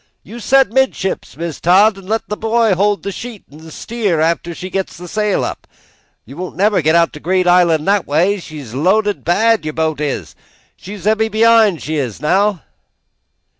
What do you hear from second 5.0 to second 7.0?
sail up; you won't never git